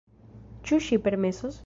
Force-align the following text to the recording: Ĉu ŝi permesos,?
Ĉu 0.69 0.79
ŝi 0.87 0.99
permesos,? 1.09 1.59